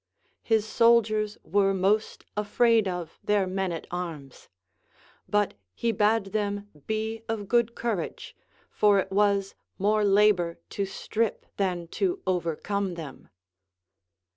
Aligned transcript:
His 0.41 0.65
soldiers 0.65 1.37
Avere 1.47 1.77
most 1.77 2.25
afraid 2.35 2.87
of 2.87 3.19
their 3.23 3.45
men 3.45 3.71
at 3.71 3.85
arms; 3.91 4.49
but 5.29 5.53
he 5.75 5.91
bade 5.91 6.33
them 6.33 6.67
be 6.87 7.21
of 7.29 7.47
good 7.47 7.75
courage, 7.75 8.35
for 8.71 8.97
it 8.97 9.11
Avas 9.11 9.53
more 9.77 10.03
labor 10.03 10.57
to 10.71 10.87
strip 10.87 11.45
than 11.57 11.87
to 11.89 12.19
OA 12.25 12.41
ercome 12.41 12.95
them. 12.95 13.29